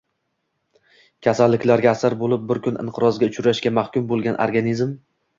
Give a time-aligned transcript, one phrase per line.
[1.25, 4.97] kasalliklarga asir bo‘lib, bir kun inqirozga uchrashga mahkum bo‘lgan organizm.